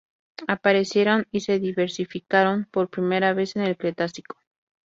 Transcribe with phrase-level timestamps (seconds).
[0.47, 4.35] Aparecieron y se diversificaron por primera vez en el Cretácico.